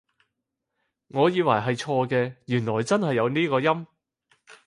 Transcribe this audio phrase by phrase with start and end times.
[1.09, 3.85] 我以為係錯嘅，原來真係有呢個音？